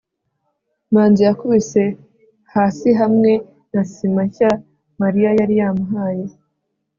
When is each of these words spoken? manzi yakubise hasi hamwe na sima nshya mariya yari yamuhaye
manzi 0.93 1.21
yakubise 1.27 1.83
hasi 2.53 2.89
hamwe 2.99 3.31
na 3.73 3.81
sima 3.91 4.21
nshya 4.27 4.51
mariya 5.01 5.29
yari 5.39 5.53
yamuhaye 5.61 6.25